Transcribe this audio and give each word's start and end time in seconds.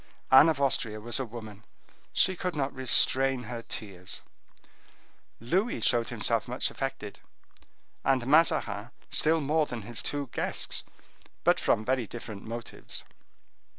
Anne 0.31 0.49
of 0.49 0.59
Austria 0.59 0.99
was 0.99 1.19
a 1.19 1.25
woman; 1.25 1.63
she 2.11 2.35
could 2.35 2.55
not 2.55 2.73
restrain 2.73 3.43
her 3.43 3.61
tears. 3.61 4.23
Louis 5.39 5.79
showed 5.79 6.09
himself 6.09 6.47
much 6.47 6.71
affected, 6.71 7.19
and 8.03 8.25
Mazarin 8.25 8.89
still 9.11 9.39
more 9.39 9.67
than 9.67 9.83
his 9.83 10.01
two 10.01 10.31
guests, 10.33 10.83
but 11.43 11.59
from 11.59 11.85
very 11.85 12.07
different 12.07 12.41
motives. 12.41 13.03